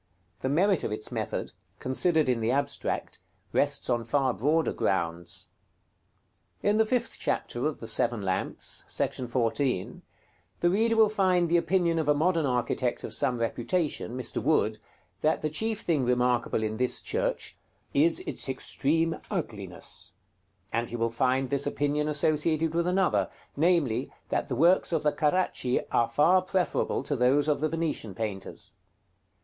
The 0.39 0.49
merit 0.49 0.83
of 0.83 0.91
its 0.91 1.11
method, 1.11 1.51
considered 1.77 2.27
in 2.27 2.39
the 2.39 2.49
abstract, 2.49 3.19
rests 3.53 3.87
on 3.87 4.03
far 4.03 4.33
broader 4.33 4.73
grounds. 4.73 5.45
In 6.63 6.77
the 6.77 6.87
fifth 6.87 7.17
chapter 7.19 7.67
of 7.67 7.77
the 7.79 7.87
"Seven 7.87 8.23
Lamps,"§ 8.23 8.83
14, 9.29 10.01
the 10.59 10.69
reader 10.71 10.95
will 10.95 11.07
find 11.07 11.49
the 11.49 11.57
opinion 11.57 11.99
of 11.99 12.07
a 12.07 12.15
modern 12.15 12.47
architect 12.47 13.03
of 13.03 13.13
some 13.13 13.37
reputation, 13.37 14.17
Mr. 14.17 14.41
Wood, 14.41 14.79
that 15.19 15.43
the 15.43 15.51
chief 15.51 15.81
thing 15.81 16.03
remarkable 16.03 16.63
in 16.63 16.77
this 16.77 16.99
church 16.99 17.55
"is 17.93 18.21
its 18.21 18.49
extreme 18.49 19.17
ugliness;" 19.29 20.13
and 20.73 20.89
he 20.89 20.95
will 20.95 21.11
find 21.11 21.51
this 21.51 21.67
opinion 21.67 22.07
associated 22.07 22.73
with 22.73 22.87
another, 22.87 23.29
namely, 23.55 24.11
that 24.29 24.47
the 24.47 24.55
works 24.55 24.91
of 24.91 25.03
the 25.03 25.11
Caracci 25.11 25.79
are 25.91 26.07
far 26.07 26.41
preferable 26.41 27.03
to 27.03 27.15
those 27.15 27.47
of 27.47 27.59
the 27.61 27.69
Venetian 27.69 28.15
painters. 28.15 28.71